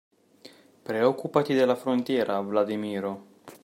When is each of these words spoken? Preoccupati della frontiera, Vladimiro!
Preoccupati 0.81 1.53
della 1.53 1.75
frontiera, 1.75 2.39
Vladimiro! 2.39 3.27